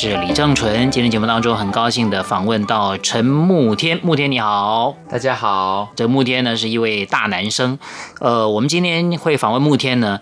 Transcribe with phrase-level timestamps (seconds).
[0.00, 5.88] 是李正淳，今天节目当中很高兴的访问到陈慕天，慕天你好，大家好。
[5.96, 7.80] 这慕天呢是一位大男生，
[8.20, 10.20] 呃，我们今天会访问慕天呢，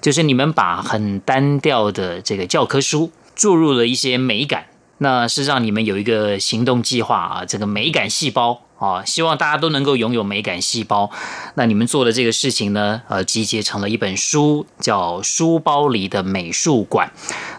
[0.00, 4.66] 就是你们把很单调的这个教科书注入了一些美感，
[4.98, 8.60] 那是让你们有一个行动计划啊，这个美感细胞。
[8.78, 11.10] 啊，希望大家都能够拥有美感细胞。
[11.54, 17.10] 那你们做的这个事情呢，呃，集结成了一本书，叫《书包里的美术馆》。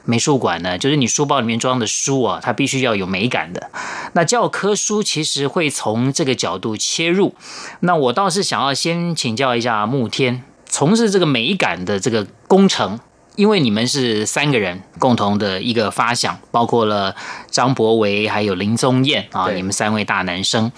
[0.08, 3.70] 美术馆呢，就是你书包里面装的书啊，它必须要有美感的。
[4.14, 7.36] 那教科书其实会从这个角度切入。
[7.82, 13.00] 那我倒是想要先请教一下慕天，从事这个美感的这个工程。
[13.36, 17.16] 因为你们是三个人共同的一个发想，包括了
[17.52, 20.72] 张博维还有林宗彦啊，你们三位大男生，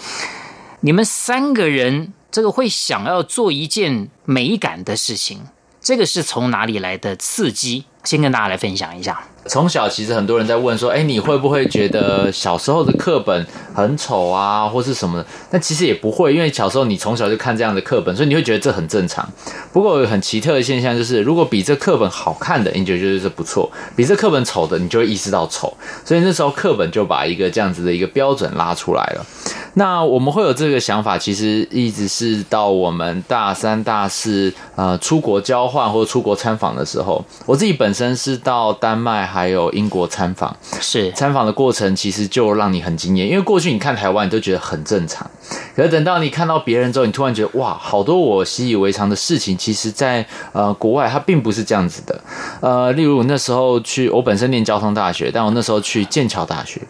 [0.80, 5.40] 你们三个人这个会想要做一件美感的事情，
[5.80, 7.86] 这个是从哪里来的刺激？
[8.04, 9.20] 先跟大家来分享一下。
[9.46, 15.26] 从小其实很多人在问说，哎，你会不会觉得小时候的课本很丑啊，或是什么的？
[15.50, 19.26] 但其实也不会，因为小时候你从小就看这样的课本，所以你会觉得这很正常。
[19.72, 25.74] 不过有很奇特的现象就是，如果比这课本好看的，你就觉得这不错；比这课本丑的，你就会意识到丑。
[26.04, 29.26] 所以那时候课本就把一个这样子的一个标准拉出来了。
[29.74, 37.22] 那我们会有这个想法，其实一直是到我们大三、大四，呃，出国交换或者出国参访的时候。
[37.44, 45.30] 我自己本身是到丹麦还有英国参访，是参访的过程其实就让你很惊艳，因为过去你看台湾，你都觉得很正常，
[45.76, 52.18] 可是等到你看到别人之后，你突然觉得哇，好多我习以为常的事情，其实在呃国外它并不是这样子的。
[52.60, 56.80] 呃，例如那时候去，我本身念交通大学，但我那时候去剑桥大学，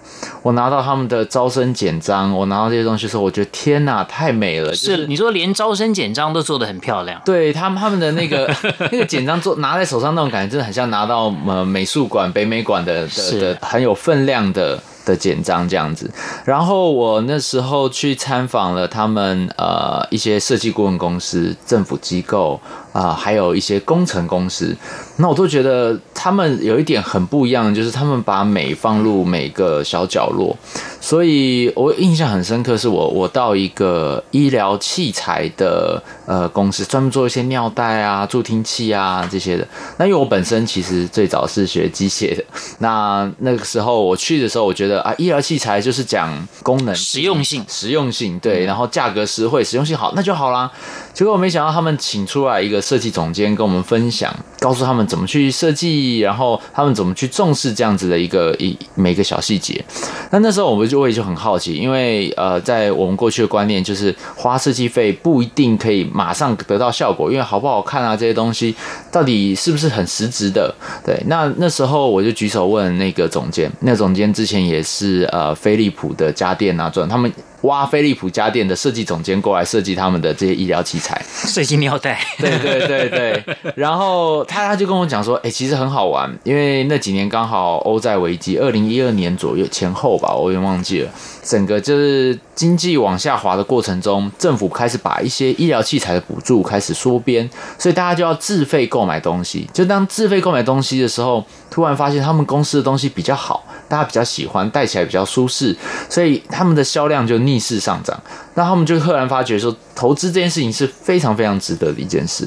[0.42, 2.70] 我拿到他们的招生简章，我拿到。
[2.70, 4.72] 这些东西的时候，我觉得天哪，太美了！
[4.72, 8.46] 是你说连招生简章都做得很漂亮，对他们他们的那个
[8.92, 16.10] 那个简章做拿在手上那种感觉，真的很像拿到呃美术馆北美馆的的的很有分量的的简章这样子。
[16.44, 22.60] 然后我那时候去参访了他们呃一些设计顾问公司、政府机构
[22.92, 24.76] 啊、呃，还有一些工程公司，
[25.16, 30.56] 那我都觉得他们有一点很不一样，就是他们把美放入每个小角落。
[31.00, 39.66] 所以我印象很深刻，是我我到一个医疗器材的呃公司，专门做一些尿袋啊、助听器啊这些的。
[39.96, 42.44] 那因为我本身其实最早是学机械的，
[42.80, 50.70] 那那个时候我去的时候，我觉得啊，医疗器材就是讲功能、实用性、实用性，对，然后价格实惠、实用性好，那就好啦。
[51.14, 59.82] 结果我没想到他们请出来一个设计总监跟我们分享，告诉他们怎么去设计，然后他们怎么去重视这样子的一个一每个小细节。
[60.30, 60.90] 那那时候我们。
[60.90, 68.74] 就会就很好奇，因为呃，在我们过去的观念就是花设计费不一定可以马上得到效果，因为好不好看啊这些东西
[69.10, 70.74] 到底是不是很实质的？
[71.04, 77.32] 对，那那时候我就举手问那个总监，那总监之前也是呃飞利浦的家电啊，转他们。
[77.64, 83.44] 挖飞利浦家电的设计总监过来设计他们的这些医疗器材，设计尿袋，对对对对。
[83.76, 91.10] 然后他他就跟我讲说，哎，其实很好玩，因为那几年刚好欧债危机，二零一二年左右前后吧，我有点忘记了。
[91.42, 97.46] 整个就是经济往下滑的过程中，政府开始把一些医疗器材的补助开始缩编，
[97.78, 99.66] 所以大家就要自费购购买东西。
[99.72, 105.74] 就当自费购买东西的时候，突然发现他们公司的东西比较好，大家比较喜欢，戴起来比较舒适，
[106.10, 108.20] 所以他们的销量就逆势上涨。
[108.54, 112.46] 那他们就赫然发觉说，投资这件事情是非常非常值得的一件事。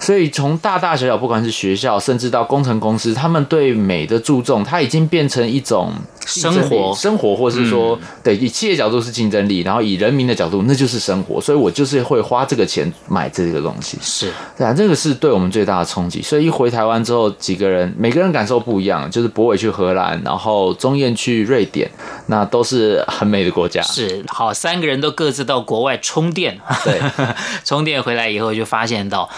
[0.00, 5.92] 所以从大大小小，不管是学校，甚至到工程公司，他们对美的注重，它已经变成一种
[6.24, 11.40] 生活，生活，或是说，嗯、对，以企业角度是竞争力，然后以人民的角度，那就是生活。
[11.40, 13.98] 所以我就是会花这个钱买这个东西。
[14.00, 16.22] 是，对啊，这个是对我们最大的冲击。
[16.22, 21.90] 所以一回台湾之后，几个人每个人感受不一样，就是博伟去荷兰，然后钟燕去瑞典，
[22.26, 23.82] 那都是很美的国家。
[23.82, 27.00] 是，好，三个人都各自到国外充电，对，
[27.64, 29.28] 充电回来以后就发现到，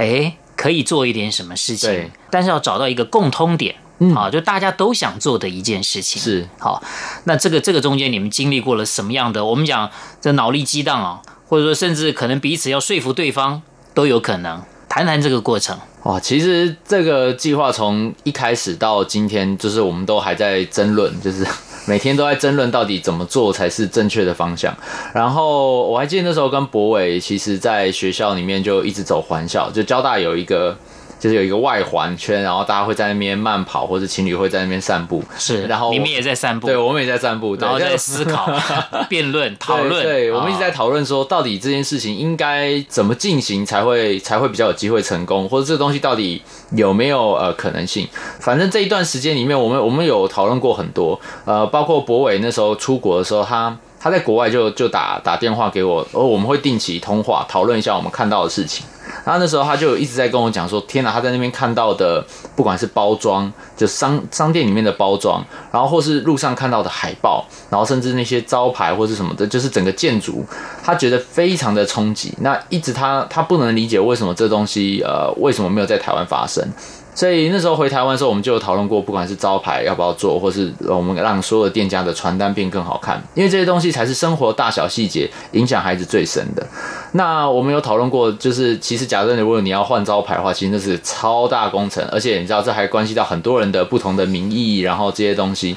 [0.00, 0.06] 哎。
[0.06, 6.82] 哎，可以做一点什么事情，对，但是要找到一个共通点，嗯，好，就大家都想做的一件事情，是好。
[7.24, 9.42] 那这个这个中间你们经历过了什么样的？
[9.42, 13.62] 我们讲这脑力激荡啊，或者说甚至可能彼此要说服对方
[13.94, 14.62] 都有可能。
[14.88, 15.78] 谈谈这个过程。
[16.02, 21.46] 哇，其实这个计划从一开始到今天，就是我们都还在争论，就是
[21.86, 24.76] 每天都在争论到底怎么做才是正确的方向。
[25.12, 30.76] 然后我还记得那时候跟博伟，其实在学校里面就一直走环校，就交大有一个。
[31.20, 35.22] 就是有一个外环圈，然后大家会在那边慢跑，或者情侣会在那边散步。
[35.38, 38.50] 是，然后你们也在散步，对，我们也在散步，然后在思考、
[39.10, 40.02] 辩论、讨论。
[40.02, 46.40] 对，我们一直在讨论说，到底这件事情应该怎么进行才会才会比较有机会成功，或者这个东西到底
[46.70, 48.08] 有没有呃可能性？
[48.40, 58.86] 反正这一段时间里面，我们我们有讨论过很多，呃，包括博伟那时候出国的时候，他他在国外就就打打电话给我，而我们会定期通话讨论一下我们看到的事情。
[59.30, 62.24] 他那时候他就一直在跟我讲说：“天哪，他在那边看到的，
[62.56, 70.44] 不管是包装，就商商店里面的包装，然后或是路上看到的海报，然后甚至那些招牌或是什么的，就是整个建筑，
[70.82, 72.34] 他觉得非常的冲击。
[72.40, 76.66] 那一直他他不能理解为什么这东西呃为什么没有在台湾发生。”
[77.12, 86.66] 所以那时候回台湾的时候，我们就有讨论过，不管是招牌要不要做，或是我们让所有店家的传单变更好看，因为这些东西才是生活大小细节影响孩子最深的。
[87.12, 95.76] 那我们有讨论过，就是其实假设如果你要换招牌的话，其实那是超大工程，而且你知道这还关系到很多人的不同的名义，然后这些东西。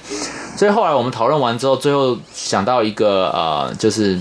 [0.56, 4.18] 所以后来我们讨论完之后，最后想到一个呃，就是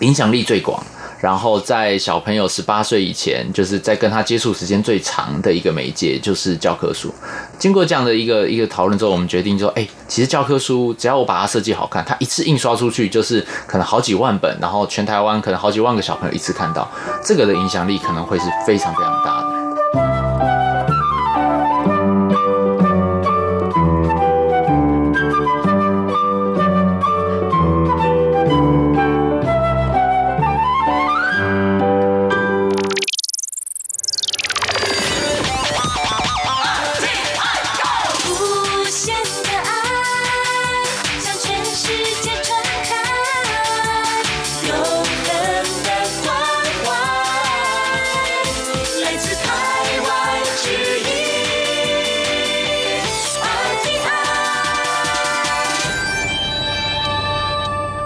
[0.00, 0.80] 影响力最广。
[1.20, 7.14] 然后在小朋友十八岁以前，就是在跟他接触时间最长的一个媒介，就是教科书。
[7.58, 16.90] 经过这样的一个一个讨论之后，我们决定说，哎，其实教科书只要我把它设计好看，它一次印刷出去就是可能好几万本，然后全台湾可能好几万个小朋友一次看到，
[17.22, 19.49] 这个的影响力可能会是非常非常大的。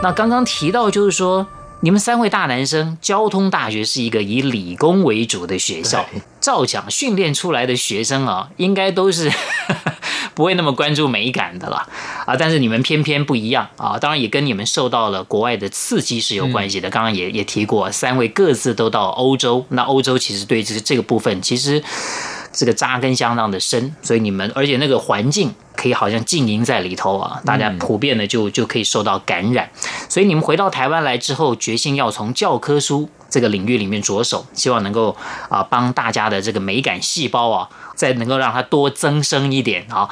[0.05, 1.47] 那刚刚提到，就是说，
[1.81, 6.05] 你们三位大男生，交通大学是一个以理工为主的学校，
[6.43, 9.33] 照讲训练出来的学生啊，应该都是
[10.37, 11.89] 不会那么关注美感的了
[12.27, 12.37] 啊。
[12.37, 16.91] 但是你们偏偏不一样啊，当然也跟你们受到了国外的刺激是有关系的。
[16.91, 21.83] 刚刚也也提过，三位各自都到欧洲，那欧洲其实对这个这个部分其实。
[22.57, 29.69] 这个扎根相当的深，所以你们，而且那个环境可以好像浸淫在里头啊，大家普遍的就就可以受到感染。
[30.15, 35.17] 所以你们回到台湾来之后，决心要从教科书这个领域里面着手，希望能够
[35.49, 40.09] 啊帮大家的这个美感细胞啊，再能够让它多增生一点啊。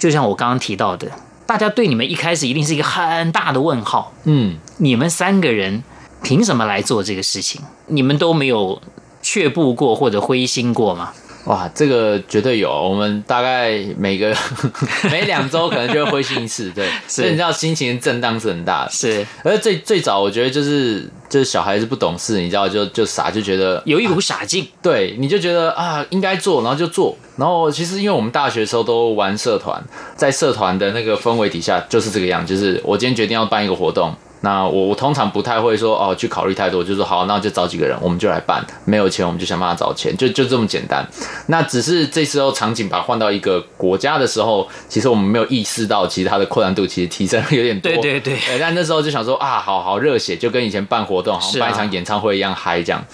[0.00, 1.08] 就像我刚刚提到的，
[1.46, 4.12] 大家对你们一开始一定是一个很大的问号。
[4.24, 5.84] 嗯，你们三个人
[6.24, 7.62] 凭什么来做这个事情？
[7.86, 8.82] 你们都没有
[9.22, 11.12] 却步过或者灰心过吗？
[11.48, 12.70] 哇，这个绝对有。
[12.70, 14.36] 我们大概每个
[15.10, 18.90] 每两周可能就会灰心一次，对， 所以你知道心情震荡是很大的。
[18.90, 27.16] 是，而最最早我觉得就是就是小孩子不懂事，你知道就就傻，就觉得有一股傻劲，啊，对，你就觉得啊应该做，然后就做。
[27.38, 29.82] 然后其实因为我们大学的时候都玩社团，
[30.16, 34.14] 在社团的那个氛围底下就是这个样，就是我今天决定要办一个活动。
[34.40, 38.64] 那我我通常不太会说哦，去考虑太多，就说好，那就找几个人，我们就来办。
[38.84, 41.06] 没有钱，我们就想办法找钱，就就这么简单。
[41.46, 47.90] 那只是这时候场景把它换到一个国家的时候，其实我们没有意识到，其实它的困难度其实提升了有点多。
[47.90, 48.38] 对 对对。
[48.60, 53.04] 但那时候就想说啊，好好热血，就跟以前办活动，好像办一场演唱会一样嗨这样。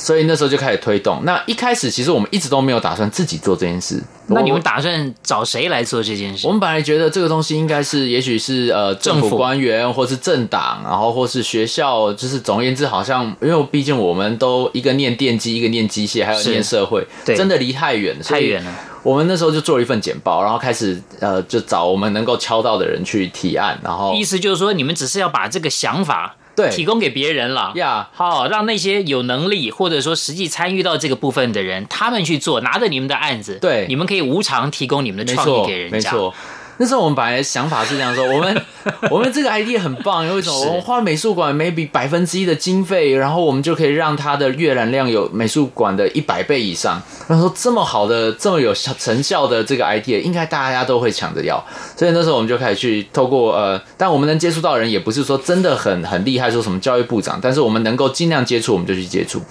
[0.00, 1.22] 所以那时候就开始推动。
[1.24, 4.02] 那一开始其实我们一直都没有打算自己做这件事。
[4.28, 6.46] 那你们打算找谁来做这件事？
[6.46, 18.72] 我们本来觉得这个东西应该是，也许是呃政府官员，或是政党，然后或是学校，就是总而言之，好像因为毕竟我们都一个念电机，一个念机械，还有念社会，对，真的离太远，太远了。
[19.02, 26.36] 我们那时候就做了一份简报，然后开始呃就找我们能够敲到的人去提案，然后意思就是说，你们只是要把这个想法。
[26.56, 27.72] 对，提供给别人了。
[27.74, 35.96] 呀，好，让那些有能力或者说实际参与到这个部分的人，他们去做，拿着你们的案子，对，你们可以无偿提供你们的创意给人家。
[35.96, 36.34] 没错，
[36.80, 38.62] 那时候我们本来想法是这样说，我们
[39.12, 40.58] 我们这个 idea 很棒，有一种？
[40.66, 46.98] 我们花美术馆 maybe 百分之一的经费，然后我们就可以让它的阅览量有美术馆的一百倍以上。
[47.28, 51.62] 然后说这么好的、这么有成效的这个 idea，应该大家都会抢着要。
[51.94, 59.42] 所以那时候我们就开始去透过呃，但我们能接触到的人也不是说真的很很厉害，说什么教育部长，但是我们能够尽量接触，我们就去接触。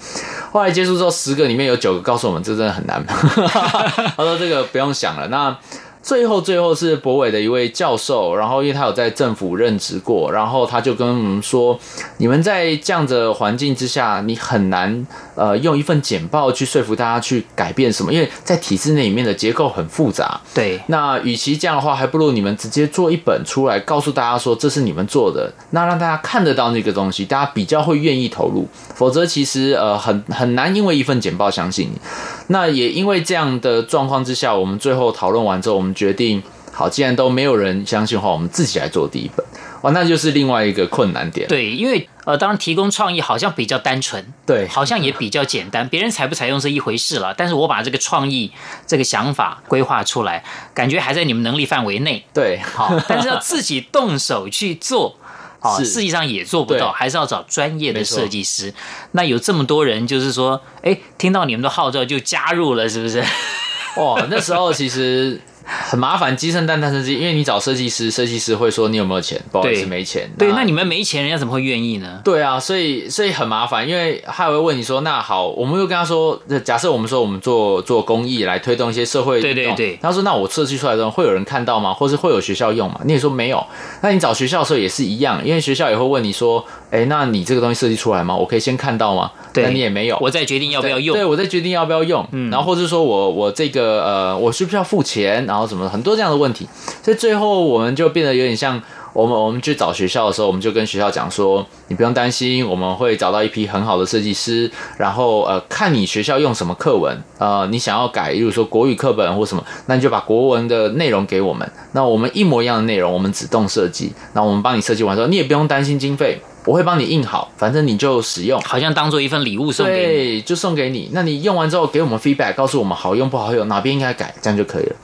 [0.50, 3.00] 后来接触之后，十个里面有九个告诉我们，这真的很难。
[3.06, 5.28] 他说这个不用想了。
[5.28, 5.56] 那。
[6.02, 11.78] 最后，最后是博伟的一位教授，然后因为他有在政府任职过，然后他就跟我们说
[12.16, 15.06] ：“你们在这样的环境之下，你很难
[15.40, 20.40] 呃用一份简报去说服大家去改变什么，因为在体制内里面的结构很复杂。
[20.52, 28.66] 对，那与其这样的话，还不如你们直接做一本出来，告诉大家说这是你们做的，那让大家看得到那个东西，大家比较会愿意投入。
[28.94, 32.00] 否则，其实呃很很难因为一份简报相信你。
[32.48, 35.90] 那也因为这样的状况之下，我们最后讨论完之后，我们。
[36.00, 36.42] 决定
[36.72, 39.44] 好，既然都没有人相信的话，我们自己来做第一本。
[39.82, 41.46] 哇，那就是另外一个困难点。
[41.46, 45.88] 对，因为呃，当然提供创意好像比较单纯，对，好像也比较简单。
[45.88, 48.52] 别人采不采用是一回事了，但是我把这个创意、
[48.86, 52.26] 这个想法规划出来，感觉还在你们能力范围内。
[52.34, 55.16] 对， 好，但是要自己动手去做，
[55.60, 58.74] 啊，实际上也做不到，还是要找专业的设计师。
[59.12, 63.24] 那有这么多人，就是说，哎，听到你们的号召就加入了，是不是？
[63.96, 65.40] 哦，那时候其实。
[65.64, 70.28] 很麻烦，鸡生蛋，蛋生鸡，因为你找设计师，设计师会说你有没有钱，不好意思没钱。
[70.38, 72.20] 对，那你们没钱，人家怎么会愿意呢？
[72.24, 81.94] 对啊，所以所以很麻烦，因为他会问你说，那好，我们又跟他说，假设我们说我们做做公益来推动一些社会，对对对，他说那我设计出来的会有人看到吗？
[81.94, 83.00] 或是会有学校用吗？
[83.04, 83.64] 你也说没有，
[84.02, 88.34] 那你找学校的时候也是一样，因为学校也会问你说，哎，那你这个东西设计出来吗？
[88.34, 89.30] 我可以先看到吗？
[89.52, 91.16] 对，那你也没有，我再决定要不要用。
[91.16, 95.44] 对，我再决定要不要用，嗯，然后或者说我我这个呃，我需不需要付钱？
[95.50, 96.64] 然后什么很多这样的问题，
[97.02, 98.80] 所以最后我们就变得有点像
[99.12, 116.40] 我们我们去找学校的时候，我们就跟学校讲说，你不用担心，我们会找到一批很好的设计师，然后呃，看你学校用什么课文，呃，你想要改，例如说国语课本或什么，那你就把国文的内容给我们，那我们一模一样的内容，我们只动设计，那我们帮你设计完之后，你也不用担心经费。
[116.66, 121.08] 我会帮你印好，反正你就使用，好像当做一份礼物送给你，对，就送给你。
[121.14, 124.96] 那你用完之后给我们 feedback，告诉我们好用不好用，哪边应该改，这样就可以了。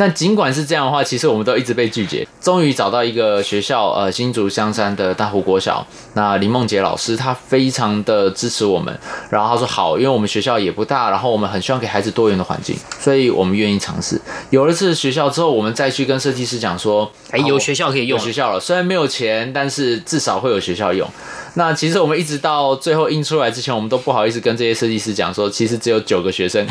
[0.00, 2.24] 那尽管是这样的话，其实我们都一直被拒绝。
[2.40, 5.84] 终于找到一个学校，呃，新竹香山的大湖国小。
[6.14, 8.96] 那林梦杰老师，他非常的支持我们。
[9.28, 14.20] 然后他说好，因为我们学校也不大，然后我们很希望给孩子多元的环境，所以我们愿意尝试。
[14.50, 18.60] 有了这个学校之后，我们再去跟设计师讲说，哎，有学校可以用，有学校了。
[18.60, 21.08] 虽然没有钱，但是至少会有学校用。
[21.54, 26.64] 那其实我们一直到最后印出来之前，我们都不好意思跟这些设计师讲说，其实只有九个学生，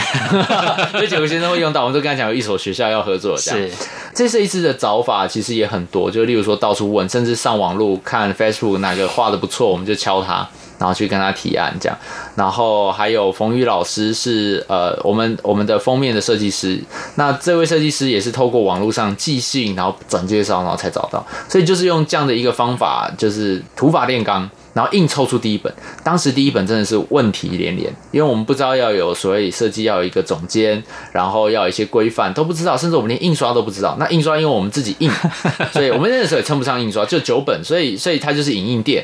[0.93, 1.81] 这九个学生会用到。
[1.81, 3.59] 我们都跟他讲有一所学校要合作，这样。
[3.69, 3.75] 是，
[4.13, 10.47] 这设计师的找法其实也很多，就例如说到处问，甚至上网路看 Facebook 哪个画的不错，我们就敲他，
[10.77, 11.97] 然后去跟他提案这样。
[12.35, 16.79] 然后还有冯宇老师是呃我们我们的封面的设计师，
[17.15, 21.25] 那这位设计师也是透过网络上寄信，然后转介绍，然后才找到。
[21.49, 24.49] 所以就是用这样的一个方法，就是土法炼钢。
[24.77, 33.97] 然后硬抽出第一本，当时第一本真的是问题连连，因为我们不知道要有所谓设计，要有一个总监，然后要有一些规范都不知道，甚至我们连印刷都不知道。
[33.99, 35.09] 那印刷因为我们自己印，
[35.73, 39.03] 所以我们那个时候也称不上印刷，就九本，所以所以它就是影印店。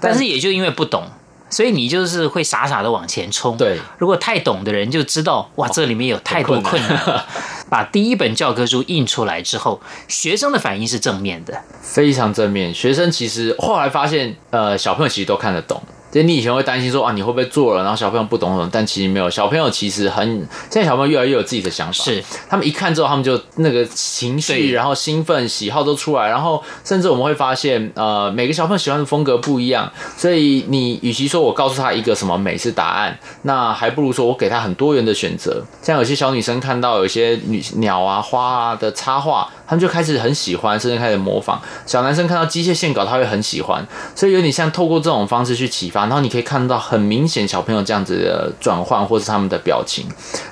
[0.00, 1.04] 但，但是也就因为不懂。
[1.48, 3.58] 所以你就是会傻傻的往前冲。
[3.58, 6.96] 对，如果太懂的人就知道，哇，这里面有太多困难。
[7.04, 7.22] 哦、
[7.72, 12.74] 把第一本教科书印出来之后，学生的反应是正面的，非常正面。
[12.74, 15.82] 学生其实后来发现，呃，小朋友其实都看得懂。
[16.12, 18.68] 所以你以前会担心说啊，你会不会做了，然后小朋友不懂什么？
[18.70, 22.04] 但其实没有，小朋友其实很，现在小朋友越来越有自己的想法。
[22.04, 29.90] 是，他们一看之后，他们就那个情绪，然后兴奋、喜好都出来，然后甚至我们会发现，呃，每个小朋友喜欢的风格不一样。
[30.16, 35.64] 所以你与其说我告诉他一个什么美是答案，那还不如说我给他很多元的选择。
[35.80, 39.48] 像有些小女生看到有些女鸟啊、花啊的插画。
[39.72, 41.58] 他们就开始很喜欢，甚至开始模仿。
[41.86, 43.82] 小男生看到机械线稿，他会很喜欢，
[44.14, 46.02] 所以有点像透过这种方式去启发。
[46.02, 50.04] 然后你可以看到很明显小朋友这样子的转换，或是他们的表情。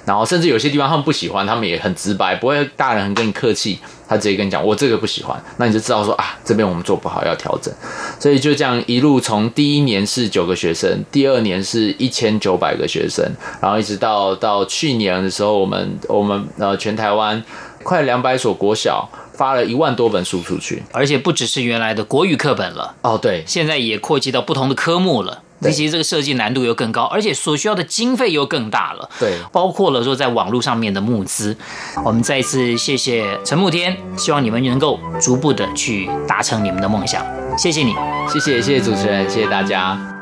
[0.07, 7.71] 然后甚至有些地方他们不喜欢，他们也很直白，不会大人很跟你客气，他直接跟你讲我这个不喜欢，那你就知道说啊，这边我们做不好要调整。
[8.19, 13.23] 所以就这样一路从第一年是九个学生，第二年是一千九百个学生，
[13.61, 17.45] 然后一直到到去年的时候，我们我们呃全台湾。
[17.83, 22.95] 快两百所国小发了一万多本书出去，而且不只是原来的国语课本了。
[23.03, 25.43] 哦，对，现在也扩及到不同的科目了。
[25.63, 29.11] 对其实这个设计难度又更高，而且所需要的经费又更大了。
[29.19, 31.55] 对，包括了说在网络上面的募资。
[32.03, 37.23] 我们再一次谢谢陈慕天，希望你们能够逐步的去达成你们的梦想。
[37.59, 37.95] 谢谢你，
[38.27, 40.20] 谢谢谢谢主持人，谢谢大家。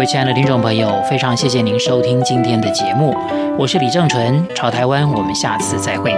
[0.00, 3.14] 各位亲爱的听众朋友，非常谢谢您收听今天的节目，
[3.58, 6.10] 我是李正淳，潮台湾，我们下次再会。